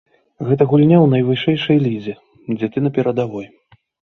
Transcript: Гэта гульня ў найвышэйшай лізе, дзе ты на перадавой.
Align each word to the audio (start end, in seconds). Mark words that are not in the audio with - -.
Гэта 0.47 0.63
гульня 0.71 0.95
ў 1.01 1.07
найвышэйшай 1.13 1.77
лізе, 1.85 2.17
дзе 2.57 2.67
ты 2.73 2.77
на 2.87 2.97
перадавой. 2.97 3.47